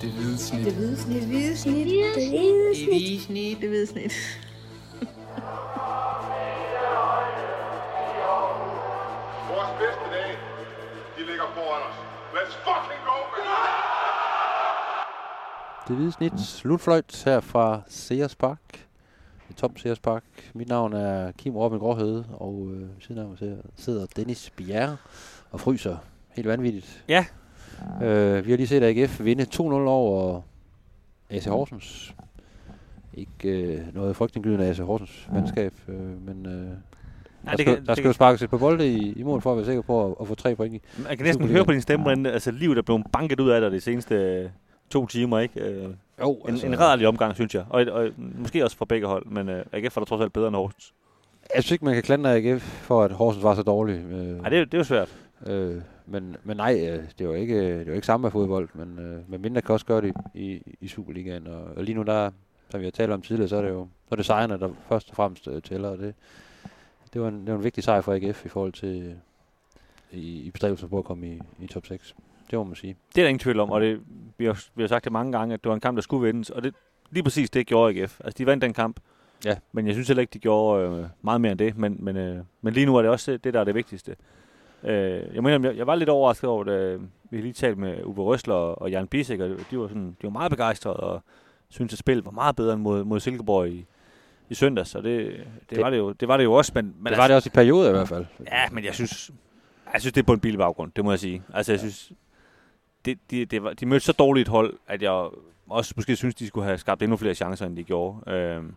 [0.00, 0.64] Det hvide snit.
[0.64, 1.20] Det hvide snit.
[1.22, 1.86] Det hvide snit.
[1.86, 3.60] Det hvide Det hvide snit.
[3.60, 4.12] Det hvide snit.
[9.52, 10.34] Vores bedste dage,
[11.16, 11.96] de ligger foran os.
[12.36, 13.44] Let's fucking go, man!
[15.88, 16.40] Det hvide snit.
[16.40, 18.86] Slutfløjt her fra Sears Park.
[19.50, 20.22] I Tom Sears Park.
[20.54, 24.96] Mit navn er Kim Robin Gråhøde, og øh, siden af mig sidder- sidder Dennis Bjerre
[25.50, 25.96] og fryser.
[26.30, 27.04] Helt vanvittigt.
[27.08, 27.24] Ja.
[28.02, 30.40] Øh, vi har lige set AGF vinde 2-0 over
[31.30, 32.14] AC Horsens.
[33.14, 36.66] Ikke øh, noget frygtindgydende AC Horsens mandskab, øh, men øh, der,
[37.50, 39.50] det skal, kan- der det skal jo sparkes et par bolde i, i mål for
[39.50, 40.80] at være sikker på at, at få tre point i.
[41.08, 43.60] Man kan næsten høre på din stemme, hvordan altså, livet er blevet banket ud af
[43.60, 44.48] dig de seneste øh,
[44.90, 45.60] to timer, ikke?
[45.60, 45.88] Øh,
[46.20, 47.64] Jo, en, altså, en rædderlig omgang, synes jeg.
[47.70, 50.48] Og, og, måske også fra begge hold, men øh, AGF var der trods alt bedre
[50.48, 50.92] end Horsens.
[51.54, 53.94] Jeg synes ikke, man kan klandre AGF for, at Horsens var så dårlig.
[53.94, 55.08] Øh, Nej, det, er- det er jo svært.
[55.46, 59.30] Øh, men, men nej, øh, det var ikke, det var ikke samme fodbold, men, øh,
[59.30, 61.46] men mindre kan også gøre det i, i, Superligaen.
[61.46, 62.30] Og, og lige nu, der,
[62.70, 64.68] som vi har talt om tidligere, så er det jo så er det sejrene, der
[64.88, 65.88] først og fremmest øh, tæller.
[65.88, 66.14] Og det,
[67.12, 69.14] det, var en, det var en vigtig sejr for AGF i forhold til øh,
[70.20, 72.14] i, i bestræbelsen på at komme i, i top 6.
[72.50, 72.96] Det må man sige.
[73.14, 74.00] Det er der ingen tvivl om, og det,
[74.38, 76.26] vi, har, vi har sagt det mange gange, at det var en kamp, der skulle
[76.26, 76.74] vindes, og det,
[77.10, 78.20] lige præcis det gjorde AGF.
[78.24, 79.00] Altså, de vandt den kamp,
[79.44, 79.56] Ja.
[79.72, 82.44] men jeg synes heller ikke, de gjorde øh, meget mere end det, men, men, øh,
[82.62, 84.16] men lige nu er det også det, der er det vigtigste.
[84.86, 88.24] Øh, jeg mener, jeg, jeg var lidt overrasket over, at vi lige talt med Uwe
[88.24, 91.22] Røsler og, og Jan Bisek, og de var, sådan, de var meget begejstrede, og
[91.68, 93.86] syntes, at spillet var meget bedre end mod, mod Silkeborg i,
[94.48, 96.94] i søndags, og det, det, Det- var det, jo, det var det jo også, men,
[96.98, 98.26] men det var det også i perioder i hvert fald.
[98.46, 99.30] Ja, men jeg synes,
[99.92, 101.42] jeg synes det er på en billig baggrund, det må jeg sige.
[101.54, 102.12] Altså, jeg synes,
[103.04, 105.28] det, det, det var, de mødte så dårligt et hold, at jeg
[105.68, 108.30] også måske synes, de skulle have skabt endnu flere chancer, end de gjorde.
[108.30, 108.74] Øhm,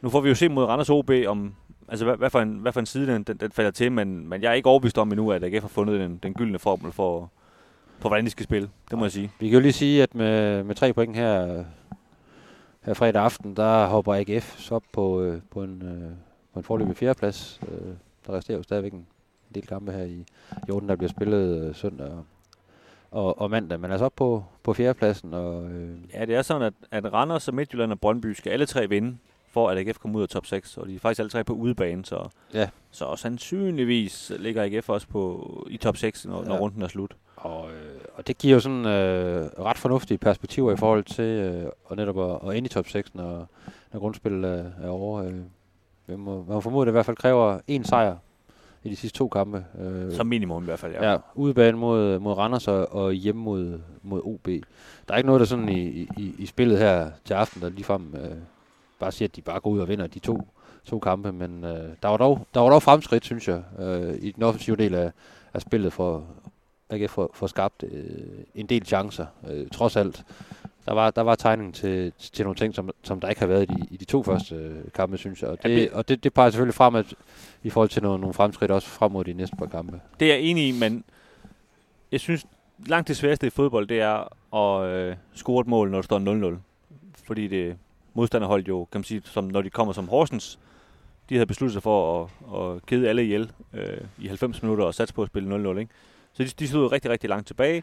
[0.00, 1.54] nu får vi jo se mod Randers OB, om,
[1.88, 4.28] altså, hvad, hvad, for en, hvad for en side den, den, den falder til, men,
[4.28, 6.92] men jeg er ikke overbevist om endnu, at AGF har fundet den, den gyldne formel
[6.92, 7.30] for,
[7.98, 8.70] for, hvordan de skal spille.
[8.90, 9.32] Det må jeg sige.
[9.40, 11.64] Vi kan jo lige sige, at med, med tre point her,
[12.82, 16.10] her fredag aften, der hopper AGF så op på, øh, på en, øh,
[16.52, 17.60] på en forløbig fjerdeplads.
[17.68, 17.94] Øh,
[18.26, 19.06] der resterer jo stadigvæk en
[19.54, 20.24] del kampe her i,
[20.68, 22.24] i orden, der bliver spillet øh, søndag og,
[23.10, 23.80] og, og mandag.
[23.80, 25.34] Men altså op på, på fjerdepladsen.
[25.34, 28.66] Og, øh, Ja, det er sådan, at, at Randers og Midtjylland og Brøndby skal alle
[28.66, 29.16] tre vinde,
[29.56, 31.52] for at AGF kommer ud af top 6, og de er faktisk alle tre på
[31.52, 32.68] udebane, så, Ja.
[32.90, 36.48] så sandsynligvis ligger AGF også på, i top 6, når, ja.
[36.48, 37.16] når runden er slut.
[37.36, 41.64] Og, øh, og det giver jo sådan øh, ret fornuftige perspektiver i forhold til øh,
[41.90, 43.48] at netop at, at ende i top 6, når,
[43.92, 45.22] når grundspillet er, er over.
[45.24, 45.34] Øh,
[46.06, 48.16] man, må, man må formode, at det i hvert fald kræver en sejr
[48.84, 49.64] i de sidste to kampe.
[49.80, 51.10] Øh, Som minimum i hvert fald, ja.
[51.12, 54.46] ja, udebane mod, mod Randers og, og hjemme mod, mod OB.
[55.08, 58.14] Der er ikke noget, der sådan i, i, i spillet her til aften, der ligefrem
[58.14, 58.30] øh,
[59.00, 60.48] bare siger, at de bare går ud og vinder de to,
[60.84, 61.32] to kampe.
[61.32, 64.76] Men øh, der, var dog, der var dog fremskridt, synes jeg, øh, i den offensive
[64.76, 65.10] del af,
[65.54, 66.24] af spillet for
[66.90, 68.04] AGF for, for skabt øh,
[68.54, 70.24] en del chancer, øh, trods alt.
[70.86, 73.62] Der var, der var tegning til, til nogle ting, som, som der ikke har været
[73.62, 75.50] i de, i de to første øh, kampe, synes jeg.
[75.50, 77.04] Og det- og det, det peger selvfølgelig fremad
[77.62, 80.00] i forhold til nogle, nogle fremskridt også frem mod de næste par kampe.
[80.20, 81.04] Det er jeg enig i, men
[82.12, 82.46] jeg synes,
[82.86, 86.52] langt det sværeste i fodbold, det er at øh, score et mål, når det står
[86.54, 86.58] 0-0.
[87.26, 87.76] Fordi det
[88.16, 90.58] modstanderhold jo, kan man sige, som når de kommer som Horsens,
[91.28, 94.94] de havde besluttet sig for at, at kede alle ihjel øh, i 90 minutter og
[94.94, 95.78] satse på at spille 0-0.
[95.78, 95.92] Ikke?
[96.32, 97.82] Så de, de stod rigtig, rigtig langt tilbage.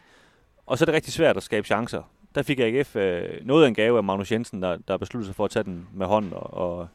[0.66, 2.02] Og så er det rigtig svært at skabe chancer.
[2.34, 5.36] Der fik AGF øh, noget af en gave af Magnus Jensen, der, der besluttede sig
[5.36, 6.88] for at tage den med hånden, og, og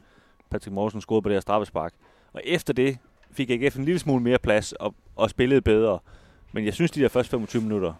[0.50, 1.94] Patrick Morsen scorede på det her straffespark.
[2.34, 2.98] Og efter det
[3.32, 6.00] fik AGF en lille smule mere plads og, og spillede bedre.
[6.52, 7.94] Men jeg synes, de der første 25 minutter,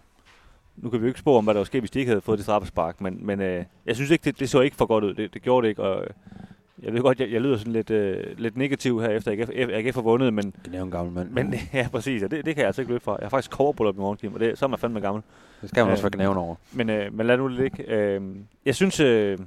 [0.76, 2.20] nu kan vi jo ikke spå om, hvad der var sket, hvis de ikke havde
[2.20, 5.04] fået det straffespark, men, men øh, jeg synes ikke, det, det så ikke for godt
[5.04, 5.14] ud.
[5.14, 6.10] Det, det gjorde det ikke, og øh,
[6.82, 9.94] jeg ved godt, jeg, jeg lyder sådan lidt, øh, lidt negativ her efter AGF, AGF
[9.94, 11.30] har vundet, men, Det er en gammel mand.
[11.30, 13.16] men ja, præcis, og det, det kan jeg altså ikke løbe fra.
[13.20, 15.22] Jeg har faktisk coverbryllup i morgen, og det, så er man fandme gammel.
[15.60, 16.54] det skal man også øh, være knæven over.
[16.72, 17.90] Men, øh, men lad nu det ligge.
[17.90, 18.22] Øh,
[18.66, 19.38] jeg synes, øh,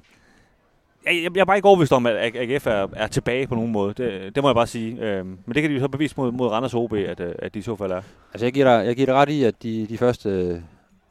[1.06, 3.72] jeg, jeg, jeg er bare ikke overbevist om, at AGF er, er tilbage på nogen
[3.72, 3.94] måde.
[3.94, 4.98] Det, det må jeg bare sige.
[5.02, 7.54] Øh, men det kan de jo så bevise mod, mod Randers OB, at, øh, at
[7.54, 8.02] de i så fald er.
[8.34, 10.62] Altså, jeg giver dig, jeg giver dig ret i, at de, de første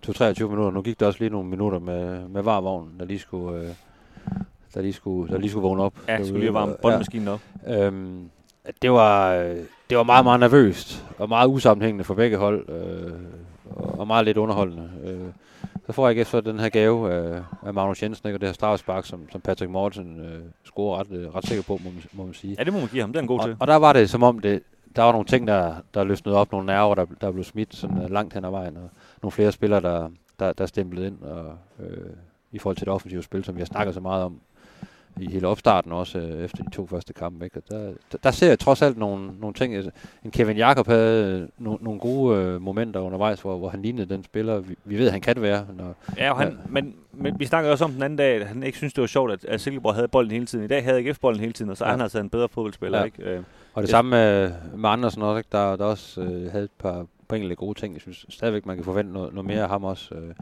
[0.06, 3.60] 2-23 minutter, nu gik der også lige nogle minutter med, med varvognen, der lige skulle,
[3.60, 3.69] øh,
[4.75, 5.94] der lige skulle, der lige skulle vågne op.
[6.08, 7.40] Ja, skulle lige varme båndmaskinen op.
[7.69, 8.31] Øhm,
[8.82, 9.34] det var,
[9.90, 13.12] det var meget, meget nervøst, og meget usammenhængende for begge hold, øh,
[13.75, 14.90] og meget lidt underholdende.
[15.04, 15.28] Øh,
[15.87, 18.54] så får jeg så den her gave af, af Magnus Jensen, ikke, og det her
[18.54, 22.25] straffespark, som, som Patrick Mortensen øh, scorer ret, øh, ret sikker på, må man, må
[22.25, 22.56] man sige.
[22.58, 23.12] Ja, det må man give ham.
[23.12, 23.56] Det er en god og, til.
[23.60, 24.62] og der var det som om, det,
[24.96, 28.02] der var nogle ting, der, der løsnede op, nogle nerver, der, der blev smidt sådan,
[28.02, 28.90] øh, langt hen ad vejen, og
[29.22, 30.08] nogle flere spillere, der,
[30.38, 31.56] der, der stemplede ind, og,
[31.86, 32.10] øh,
[32.52, 34.40] i forhold til det offensive spil, som vi har snakket så meget om
[35.20, 37.44] i hele opstarten også, øh, efter de to første kampe.
[37.44, 37.56] Ikke?
[37.56, 39.74] Og Der, der, der ser jeg trods alt nogle, nogle ting.
[39.74, 39.90] Altså,
[40.24, 44.14] En Kevin Jakob havde øh, no, nogle gode øh, momenter undervejs, hvor, hvor han lignede
[44.14, 45.66] den spiller, vi, vi ved, han kan være.
[45.76, 46.56] Når, Ja, og han, Ja.
[46.68, 49.06] Men, men vi snakkede også om den anden dag, at han ikke synes det var
[49.06, 50.64] sjovt, at, at Silkeborg havde bolden hele tiden.
[50.64, 51.90] I dag havde AGF bolden hele tiden, og så Ja.
[51.90, 52.98] han altså en bedre fodboldspiller.
[52.98, 53.04] Ja.
[53.04, 53.22] Ikke?
[53.22, 53.42] Øh,
[53.74, 55.48] og det samme med, med Andersen også, ikke?
[55.52, 57.94] Der, der også øh, havde et par, par enkelte gode ting.
[57.94, 60.14] Jeg synes stadigvæk, man kan forvente noget, noget mere af ham også.
[60.14, 60.34] Øh.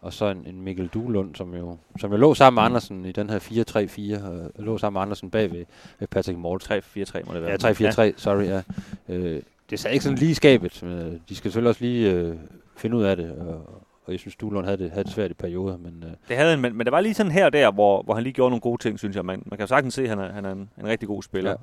[0.00, 3.12] Og så en, en Mikkel Duelund, som jo, som jo lå sammen med Andersen i
[3.12, 5.64] den her 4-3-4, øh, lå sammen med Andersen bag ved,
[5.98, 6.82] ved Patrick Morten.
[6.96, 7.50] 3-4-3 må det være.
[7.50, 8.62] Ja, 3-4-3, sorry, ja.
[9.08, 10.82] Øh, det sad ikke sådan lige skabet.
[10.82, 12.36] Men, øh, de skal selvfølgelig også lige øh,
[12.76, 13.32] finde ud af det.
[13.32, 15.76] Og, og jeg synes, Duelund havde det, havde det svært i perioder.
[15.76, 18.02] Men øh, Det havde han, men, men der var lige sådan her og der, hvor,
[18.02, 19.24] hvor han lige gjorde nogle gode ting, synes jeg.
[19.24, 21.22] Man, man kan jo sagtens se, at han er, han er en, en rigtig god
[21.22, 21.50] spiller.
[21.50, 21.56] Ja.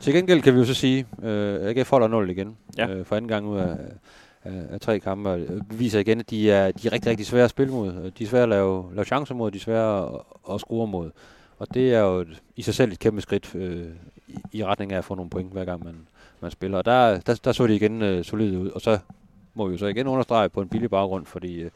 [0.00, 2.56] Til gengæld kan vi jo så sige, øh, AGF holder 0 igen.
[2.78, 2.88] Ja.
[2.88, 3.76] Øh, for anden gang ud af,
[4.44, 5.30] af, af tre kampe.
[5.30, 8.10] Det viser igen, at de er, de er rigtig, rigtig svære at spille mod.
[8.18, 10.20] De er svære at lave, lave chancer mod, de er svære at,
[10.54, 11.10] at score mod.
[11.58, 13.86] Og det er jo et, i sig selv et kæmpe skridt øh,
[14.28, 15.94] i, i retning af at få nogle point, hver gang man,
[16.40, 16.78] man spiller.
[16.78, 18.70] Og der, der, der så de igen øh, solide ud.
[18.70, 18.98] Og så
[19.54, 21.70] må vi jo så igen understrege på en billig baggrund, fordi øh,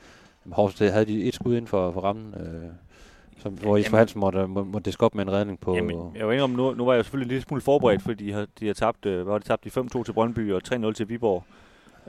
[0.53, 2.71] Horsted havde de et skud inden for, for rammen, øh,
[3.43, 5.75] som, hvor Jesper Hansen måtte, må, måtte diske op med en redning på...
[5.75, 8.33] Jamen, jeg var om, nu, nu var jeg selvfølgelig en lille smule forberedt, fordi de
[8.33, 10.93] har, de har tabt, øh, hvad var det, tabt de 5-2 til Brøndby og 3-0
[10.93, 11.45] til Viborg.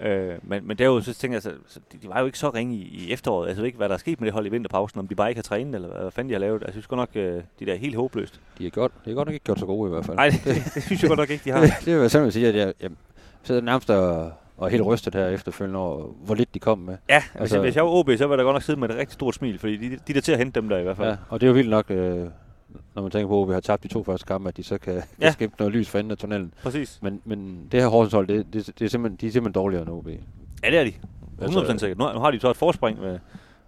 [0.01, 2.50] Øh, men, men derudover så tænker jeg, så, så de, de, var jo ikke så
[2.50, 3.48] ringe i, i efteråret.
[3.48, 5.16] Altså, jeg ved ikke, hvad der er sket med det hold i vinterpausen, om de
[5.16, 6.54] bare ikke har trænet, eller hvad fanden de har lavet.
[6.54, 8.42] Altså, jeg synes godt nok, øh, de der er helt håbløst.
[8.57, 10.18] De er godt, de er godt nok ikke gjort så gode i hvert fald.
[10.18, 11.62] Nej, det, det, synes jeg godt nok ikke, de har.
[11.62, 12.92] det, det vil jeg simpelthen sige, at jeg, jeg
[13.44, 16.97] sidder nærmest og, og helt rystet her efterfølgende over, hvor lidt de kom med.
[17.09, 18.79] Ja, altså, hvis, Altså- jeg, hvis jeg var OB, så var der godt nok sidde
[18.79, 20.77] med et rigtig stort smil, fordi de, de er der til at hente dem der
[20.77, 21.09] i hvert fald.
[21.09, 22.27] Ja, og det er jo vildt nok, øh,
[22.95, 24.77] når man tænker på, at vi har tabt de to første kampe, at de så
[24.77, 25.47] kan, kan Ja.
[25.59, 26.53] noget lys for enden af tunnelen.
[26.63, 27.00] Præcis.
[27.01, 29.81] Men, men det her Horsens hold, det, det, det er simpelthen, de er simpelthen dårligere
[29.81, 30.07] end OB.
[30.63, 30.94] Ja, det er de.
[31.41, 31.97] 100% Altså- sikkert.
[31.97, 33.19] Nu, nu har de så et forspring med,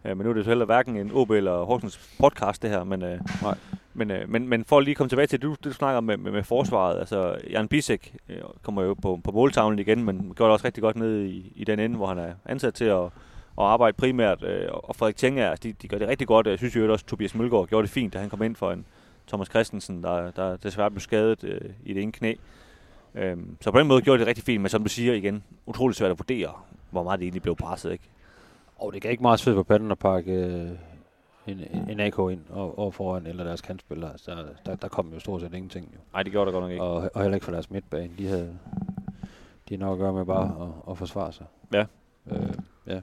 [0.05, 2.83] ja, men nu er det så heller hverken en OB eller Horsens podcast det her,
[2.83, 3.55] men, øh, Nej
[3.93, 6.01] men, øh, men, men for at lige komme tilbage til det, du, det, du snakker
[6.01, 10.33] med, med, med forsvaret, altså Jan Bisek øh, kommer jo på, på måltavlen igen, men
[10.35, 12.85] gør det også rigtig godt ned i, i den ende, hvor han er ansat til
[12.85, 13.11] at, at
[13.57, 16.75] arbejde primært, øh, og Frederik Tjenger, altså, de, de gør det rigtig godt, jeg synes
[16.75, 18.85] jo også, Tobias Mølgaard gjorde det fint, da han kom ind for en
[19.27, 22.33] Thomas Christensen, der, der desværre blev skadet øh, i det ene knæ.
[23.15, 25.97] Øh, så på den måde gjorde det rigtig fint, men som du siger igen, utroligt
[25.97, 26.51] svært at vurdere,
[26.89, 28.03] hvor meget det egentlig blev presset, ikke?
[28.75, 30.69] Og det kan ikke meget svært på panden at pakke øh,
[31.47, 34.11] en, en, AK ind og, og foran, eller deres kantspillere.
[34.11, 35.89] Altså, der, der, kom jo stort set ingenting.
[35.93, 35.99] Jo.
[36.13, 36.83] Nej, det gjorde der godt nok ikke.
[36.83, 38.11] Og, og heller ikke for deres midtbane.
[38.17, 38.57] De havde
[39.69, 41.45] de havde nok at gøre med bare at, at forsvare sig.
[41.73, 41.85] Ja.
[42.31, 42.53] Øh,
[42.87, 42.99] ja.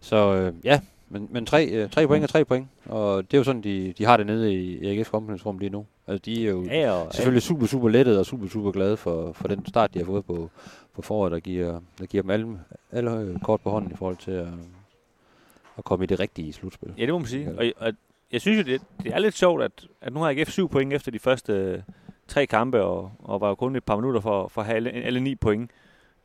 [0.00, 2.68] Så øh, ja, men, men tre, øh, tre point er tre point.
[2.86, 5.86] Og det er jo sådan, de, de har det nede i, AGF omklædningsrum lige nu.
[6.06, 9.32] Altså, de er jo Ja, og, selvfølgelig super, super lettet og super, super glade for,
[9.32, 10.50] for den start, de har fået på,
[10.94, 12.58] på foråret, der giver, der giver dem alle,
[12.92, 14.48] alle kort på hånden i forhold til at,
[15.78, 16.94] at komme i det rigtige slutspil.
[16.98, 17.48] ja, det må man sige.
[17.58, 17.92] Og, og
[18.32, 20.92] jeg synes jo, det, det er lidt sjovt, at, at nu har AGF syv point
[20.92, 21.78] efter de første øh,
[22.28, 24.90] tre kampe, og, og var jo kun et par minutter for, for at have alle,
[24.90, 25.70] alle ni point.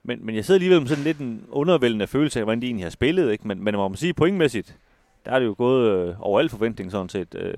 [0.04, 2.86] Men, men jeg sidder alligevel med sådan lidt en undervældende følelse af, hvordan de egentlig
[2.86, 3.32] har spillet.
[3.32, 3.48] Ikke?
[3.48, 4.78] Men, men må man sige, pointmæssigt,
[5.26, 7.36] der er det jo gået øh, over al forventning sådan set.
[7.36, 7.54] Øh,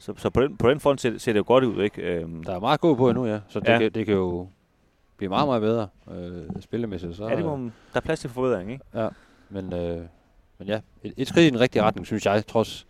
[0.00, 2.02] så, så på den, på den front ser, ser det jo godt ud, ikke?
[2.02, 3.40] Øhm, Der er meget gå på endnu, ja.
[3.48, 3.78] Så det, Ja.
[3.78, 4.48] Kan, det kan jo
[5.16, 7.16] blive meget, meget bedre øh, spillemæssigt.
[7.16, 8.84] Så, ja, det må der er plads til forbedring, ikke?
[8.94, 9.08] Ja,
[9.50, 10.00] men, øh,
[10.58, 12.86] men ja, et, et skridt i den rigtige retning, synes jeg, trods,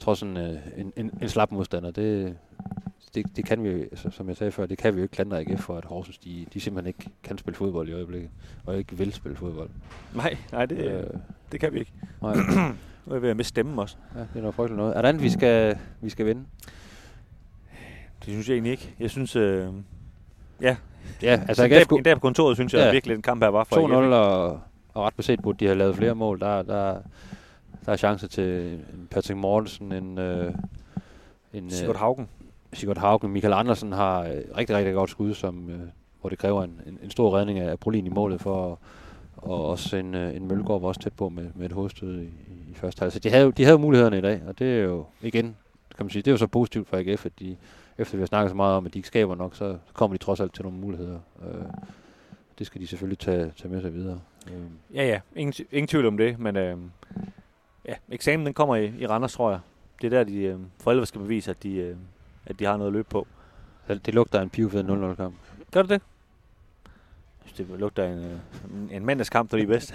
[0.00, 1.90] trods en, øh, en, en, en slap modstander.
[1.90, 2.36] Det,
[3.14, 5.40] det, det kan vi altså, som jeg sagde før, det kan vi jo ikke klandre
[5.40, 8.30] AGF for, at Horsens, de, de simpelthen ikke kan spille fodbold i øjeblikket,
[8.66, 9.70] og ikke vil spille fodbold.
[10.14, 11.06] Nej, nej det, øh.
[11.52, 11.92] Det kan vi ikke.
[12.22, 12.34] nej,
[13.06, 13.96] Nu er jeg ved at miste stemmen også.
[14.14, 14.96] ja, det er noget frygteligt noget.
[14.96, 16.44] Er der andet, vi skal, vi skal vinde?
[18.18, 18.94] Det synes jeg egentlig ikke.
[19.00, 19.68] Jeg synes, øh,
[20.60, 20.76] ja,
[21.22, 22.90] Ja, altså altså en, dag, AGF en dag på kontoret, synes jeg Ja.
[22.92, 24.12] virkelig, den kamp her var for 2-0, AGF.
[24.12, 24.60] og,
[24.94, 26.40] og ret beset burde de have lavet flere mål.
[26.40, 26.98] Der, der,
[27.86, 30.54] der er chancer til Patrick Mortensen, en, øh,
[31.52, 32.28] en Sigurd Haugen.
[32.72, 33.32] Sigurd Haugen.
[33.32, 35.80] Michael Andersen har øh, rigtig, rigtig godt skud, som, øh,
[36.20, 38.78] hvor det kræver en, en, en stor redning af Brolin i målet for
[39.44, 42.28] og også en, øh, en Mølgaard var også tæt på med, med et hovedstød i,
[42.70, 43.12] i første halvdel.
[43.12, 45.56] Så de havde, de havde mulighederne i dag, og det er jo igen,
[45.96, 47.56] kan man sige, det er jo så positivt for AGF, at de,
[47.98, 50.22] efter vi har snakket så meget om, at de ikke skaber nok, så kommer de
[50.22, 51.18] trods alt til nogle muligheder.
[51.42, 51.64] Øh,
[52.58, 54.20] det skal de selvfølgelig tage, tage med sig videre.
[54.46, 54.62] Øh,
[54.94, 55.20] Ja, ja.
[55.36, 56.78] Ingen, ingen tvivl om det, men øh,
[57.88, 59.60] ja, eksamen den kommer i, i Randers, tror jeg.
[60.02, 61.96] Det er der, de øh, forældre skal bevise, at de, øh,
[62.46, 63.26] at de har noget at løbe på.
[63.88, 65.34] det, det lugter en pivfed 0-0 kamp.
[65.72, 66.02] Gør det det?
[67.58, 69.94] Det lugter en, øh, en, mandagskamp, der er bedst.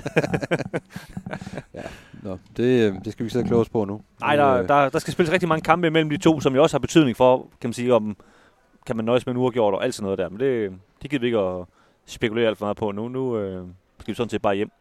[2.23, 4.01] Nå, det, øh, det skal vi sidde og kloge på nu.
[4.21, 6.63] Nej, der, øh, der, der skal spilles rigtig mange kampe imellem de to, som jo
[6.63, 8.17] også har betydning for, kan man sige, om
[8.85, 10.29] kan man nøjes med en uafgjort og alt sådan noget der.
[10.29, 11.65] Men det, det gider vi ikke at
[12.05, 13.07] spekulere alt for meget på nu.
[13.07, 13.67] Nu øh,
[13.99, 14.71] skal vi sådan set bare hjem.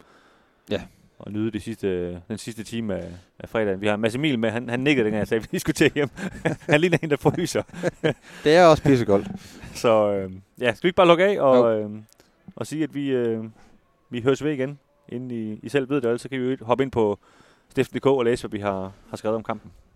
[1.18, 3.80] og nyde de sidste, den sidste time af, af fredagen.
[3.80, 5.92] Vi har Mads Emil med, han, han nikkede dengang jeg sagde, at vi skulle til
[5.94, 6.08] hjem.
[6.70, 7.62] han ligner en, der fryser.
[8.44, 9.28] Det er også pissekoldt.
[9.82, 11.78] Så øh, ja, skal vi ikke bare lukke af og, Jo.
[11.78, 11.90] øh,
[12.56, 13.44] og sige, at vi, øh,
[14.10, 16.84] vi høres ved igen, inden I, I selv ved det, så kan vi jo hoppe
[16.84, 17.18] ind på
[17.70, 19.70] stiften.dk og læse, hvad vi har, har skrevet om kampen.